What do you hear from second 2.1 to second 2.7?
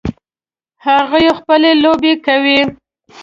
کوي